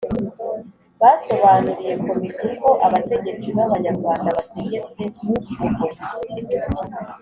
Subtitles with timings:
[1.01, 5.23] basobanuriye Komite uko abategetsi b'Abanyarwanda bategetse u
[5.61, 5.99] Bugoyi,